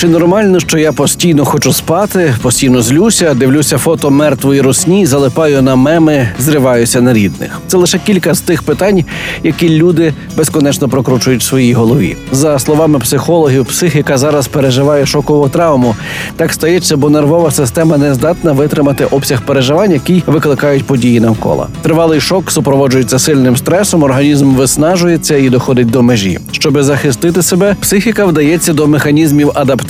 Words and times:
Чи 0.00 0.08
нормально, 0.08 0.60
що 0.60 0.78
я 0.78 0.92
постійно 0.92 1.44
хочу 1.44 1.72
спати, 1.72 2.34
постійно 2.42 2.82
злюся, 2.82 3.34
дивлюся 3.34 3.78
фото 3.78 4.10
мертвої 4.10 4.60
росні, 4.60 5.06
залипаю 5.06 5.62
на 5.62 5.76
меми, 5.76 6.28
зриваюся 6.38 7.00
на 7.00 7.12
рідних? 7.12 7.60
Це 7.66 7.76
лише 7.76 7.98
кілька 7.98 8.34
з 8.34 8.40
тих 8.40 8.62
питань, 8.62 9.04
які 9.42 9.68
люди 9.68 10.14
безконечно 10.36 10.88
прокручують 10.88 11.40
в 11.40 11.44
своїй 11.44 11.72
голові. 11.72 12.16
За 12.32 12.58
словами 12.58 12.98
психологів, 12.98 13.66
психіка 13.66 14.18
зараз 14.18 14.48
переживає 14.48 15.06
шокову 15.06 15.48
травму. 15.48 15.94
Так 16.36 16.52
стається, 16.52 16.96
бо 16.96 17.10
нервова 17.10 17.50
система 17.50 17.98
не 17.98 18.14
здатна 18.14 18.52
витримати 18.52 19.04
обсяг 19.04 19.42
переживань, 19.42 19.92
які 19.92 20.22
викликають 20.26 20.84
події 20.84 21.20
навколо. 21.20 21.66
Тривалий 21.82 22.20
шок 22.20 22.50
супроводжується 22.50 23.18
сильним 23.18 23.56
стресом, 23.56 24.02
організм 24.02 24.54
виснажується 24.54 25.36
і 25.36 25.48
доходить 25.48 25.90
до 25.90 26.02
межі. 26.02 26.38
Щоби 26.52 26.82
захистити 26.82 27.42
себе, 27.42 27.76
психіка 27.80 28.26
вдається 28.26 28.72
до 28.72 28.86
механізмів 28.86 29.50
адаптації. 29.54 29.87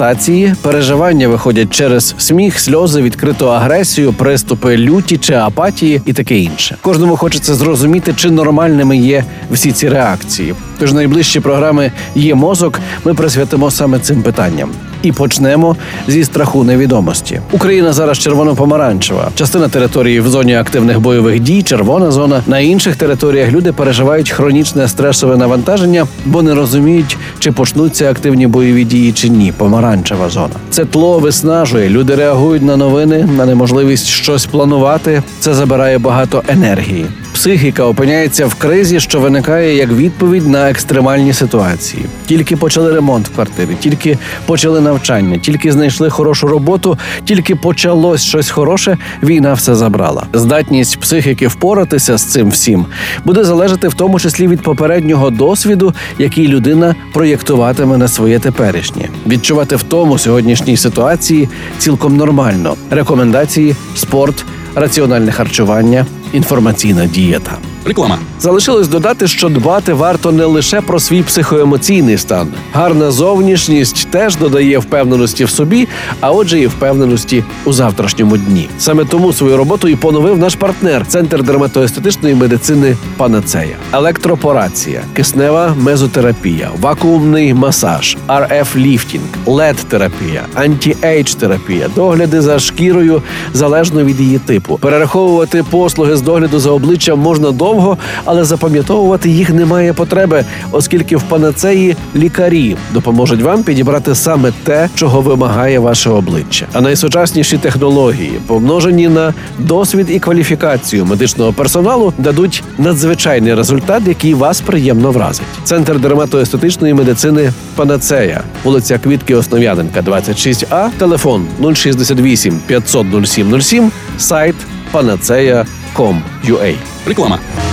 Переживання 0.63 1.29
виходять 1.29 1.71
через 1.71 2.15
сміх, 2.19 2.61
сльози, 2.61 3.03
відкриту 3.03 3.51
агресію, 3.51 4.13
приступи 4.13 4.77
люті 4.77 5.19
чи 5.19 5.35
апатії 5.35 6.03
і 6.07 6.13
таке 6.13 6.39
інше. 6.39 6.77
Кожному 6.83 7.17
хочеться 7.17 7.55
зрозуміти, 7.55 8.15
чи 8.17 8.31
нормальними 8.31 8.97
є 8.97 9.25
всі 9.51 9.73
ці 9.73 9.89
реакції. 9.89 10.55
Тож 10.79 10.93
найближчі 10.93 11.41
програми 11.41 11.93
є 12.15 12.35
мозок. 12.35 12.81
Ми 13.05 13.15
присвятимо 13.15 13.71
саме 13.71 13.99
цим 13.99 14.23
питанням. 14.23 14.71
І 15.03 15.13
почнемо 15.13 15.77
зі 16.09 16.25
страху 16.25 16.65
невідомості. 16.65 17.41
Україна 17.53 17.93
зараз 17.93 18.19
червоно-помаранчева. 18.19 19.29
Частина 19.35 19.69
території 19.69 20.21
в 20.21 20.29
зоні 20.29 20.55
активних 20.57 21.01
бойових 21.01 21.41
дій, 21.41 21.63
червона 21.63 22.11
зона. 22.11 22.43
На 22.47 22.59
інших 22.59 22.97
територіях 22.97 23.53
люди 23.53 23.73
переживають 23.73 24.31
хронічне 24.31 24.89
стресове 24.89 25.37
навантаження, 25.37 26.07
бо 26.25 26.43
не 26.43 26.55
розуміють, 26.55 27.17
чи 27.39 27.53
почнуться 27.53 28.11
активні 28.11 28.47
бойові 28.47 28.85
дії 28.85 29.13
чи 29.13 29.29
ні. 29.29 29.53
Помаранчева 29.57 30.29
зона. 30.29 30.55
Це 30.71 30.85
тло 30.85 31.19
виснажує. 31.19 31.89
Люди 31.89 32.15
реагують 32.15 32.63
на 32.63 32.77
новини, 32.77 33.29
на 33.37 33.47
неможливість 33.47 34.07
щось 34.07 34.47
планувати. 34.47 35.23
Це 35.41 35.55
забирає 35.55 35.99
багато 35.99 36.43
енергії. 36.49 37.07
Психіка 37.39 37.85
опиняється 37.85 38.47
в 38.47 38.55
кризі, 38.55 39.01
що 39.01 39.21
виникає 39.21 39.77
як 39.77 39.91
відповідь 39.91 40.47
на 40.47 40.71
екстремальні 40.71 41.33
ситуації. 41.33 42.05
Тільки 42.27 42.57
почали 42.57 42.93
ремонт 42.93 43.29
в 43.29 43.35
квартирі, 43.35 43.69
тільки 43.81 44.19
почали 44.47 44.81
навчання, 44.81 45.39
тільки 45.39 45.73
знайшли 45.73 46.11
хорошу 46.11 46.49
роботу, 46.49 46.99
тільки 47.25 47.57
почалось 47.57 48.23
щось 48.23 48.51
хороше. 48.51 48.99
Війна 49.23 49.53
все 49.53 49.75
забрала. 49.75 50.27
Здатність 50.33 51.01
психіки 51.01 51.49
впоратися 51.49 52.17
з 52.17 52.25
цим 52.25 52.49
всім 52.51 52.87
буде 53.25 53.45
залежати 53.45 53.89
в 53.89 53.95
тому 53.95 54.21
числі 54.21 54.49
від 54.49 54.63
попереднього 54.63 55.31
досвіду, 55.31 55.95
який 56.19 56.49
людина 56.49 56.95
проєктуватиме 57.13 57.99
на 57.99 58.09
своє 58.09 58.39
теперішнє. 58.39 59.09
Відчувати 59.27 59.77
втому 59.77 60.15
у 60.15 60.19
сьогоднішній 60.19 60.77
ситуації 60.77 61.49
цілком 61.79 62.17
нормально. 62.17 62.77
Рекомендації, 62.91 63.77
спорт, 63.95 64.45
раціональне 64.75 65.33
харчування, 65.33 66.07
інформаційна 66.33 67.07
дієта. 67.07 67.53
Реклама. 67.85 68.19
Залишилось 68.41 68.89
додати, 68.89 69.29
що 69.29 69.49
дбати 69.49 69.93
варто 69.93 70.33
не 70.33 70.45
лише 70.45 70.81
про 70.81 71.01
свій 71.01 71.23
психоемоційний 71.23 72.19
стан. 72.19 72.49
Гарна 72.73 73.11
зовнішність 73.11 74.09
теж 74.11 74.37
додає 74.37 74.79
впевненості 74.79 75.45
в 75.45 75.51
собі, 75.51 75.89
а 76.21 76.33
отже, 76.33 76.61
і 76.61 76.67
впевненості 76.67 77.45
у 77.65 77.73
завтрашньому 77.73 78.37
дні. 78.37 78.69
Саме 78.79 79.05
тому 79.05 79.33
свою 79.33 79.57
роботу 79.57 79.89
і 79.89 79.97
поновив 79.97 80.39
наш 80.39 80.55
партнер 80.55 81.07
центр 81.07 81.43
дерматоестетичної 81.43 82.35
медицини 82.35 82.97
Панацея, 83.17 83.77
електропорація, 83.93 85.03
киснева 85.15 85.75
мезотерапія, 85.79 86.71
вакуумний 86.81 87.55
масаж, 87.55 88.17
rf 88.29 88.77
ліфтінг, 88.77 89.25
led 89.47 89.77
терапія 89.89 90.43
anti-age 90.55 91.35
терапія, 91.35 91.89
догляди 91.95 92.41
за 92.41 92.59
шкірою 92.59 93.23
залежно 93.53 94.05
від 94.05 94.21
її 94.21 94.39
типу. 94.39 94.79
Перераховувати 94.83 95.65
послуги 95.71 96.17
з 96.17 96.23
догляду 96.23 96.59
за 96.59 96.71
обличчям 96.71 97.19
можна 97.19 97.53
довго, 97.69 97.99
але 98.25 98.45
запам'ятовувати 98.45 99.31
їх 99.31 99.51
немає 99.51 99.93
потреби, 99.93 100.45
оскільки 100.73 101.17
в 101.17 101.23
панацеї 101.23 101.97
лікарі 102.17 102.77
допоможуть 102.93 103.43
вам 103.43 103.63
підібрати 103.63 104.15
саме 104.15 104.53
те, 104.65 104.89
чого 104.95 105.21
вимагає 105.21 105.79
ваше 105.79 106.11
обличчя. 106.11 106.67
А 106.73 106.81
найсучасніші 106.81 107.59
технології, 107.59 108.41
помножені 108.47 109.09
на 109.09 109.35
досвід 109.59 110.07
і 110.11 110.19
кваліфікацію 110.19 111.05
медичного 111.05 111.53
персоналу, 111.53 112.13
дадуть 112.19 112.63
надзвичайний 112.79 113.55
результат, 113.55 114.03
який 114.07 114.35
вас 114.35 114.61
приємно 114.61 115.11
вразить. 115.11 115.47
Центр 115.65 115.99
дерматоестетичної 115.99 116.95
медицини 116.95 117.53
Панацея, 117.77 118.41
вулиця 118.65 118.99
Квітки 118.99 119.35
Основ'яненка, 119.35 120.01
26А, 120.01 120.89
телефон 120.99 121.47
068 121.75 122.61
500 122.67 123.07
0707, 123.27 123.91
сайт 124.19 124.55
panaceia.com.ua. 124.89 126.75
Реклама. 127.07 127.68